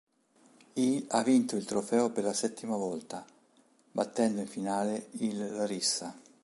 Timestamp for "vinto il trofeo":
1.21-2.09